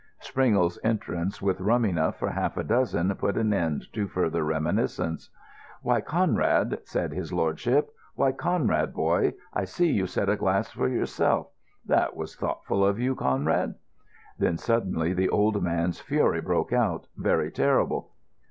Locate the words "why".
5.83-6.01, 8.15-8.31